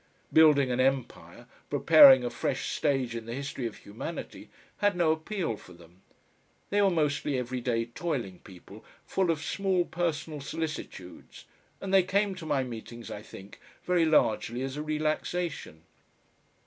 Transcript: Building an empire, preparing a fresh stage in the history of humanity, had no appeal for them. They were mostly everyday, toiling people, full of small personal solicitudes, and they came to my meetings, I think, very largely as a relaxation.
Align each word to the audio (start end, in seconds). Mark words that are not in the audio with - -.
Building 0.33 0.71
an 0.71 0.79
empire, 0.79 1.45
preparing 1.69 2.23
a 2.23 2.31
fresh 2.31 2.69
stage 2.71 3.15
in 3.15 3.27
the 3.27 3.35
history 3.35 3.67
of 3.67 3.75
humanity, 3.77 4.49
had 4.77 4.95
no 4.95 5.11
appeal 5.11 5.57
for 5.57 5.73
them. 5.73 6.01
They 6.71 6.81
were 6.81 6.89
mostly 6.89 7.37
everyday, 7.37 7.85
toiling 7.85 8.39
people, 8.39 8.83
full 9.05 9.29
of 9.29 9.43
small 9.43 9.85
personal 9.85 10.41
solicitudes, 10.41 11.45
and 11.79 11.93
they 11.93 12.01
came 12.01 12.33
to 12.33 12.47
my 12.47 12.63
meetings, 12.63 13.11
I 13.11 13.21
think, 13.21 13.59
very 13.83 14.05
largely 14.05 14.63
as 14.63 14.75
a 14.75 14.81
relaxation. 14.81 15.83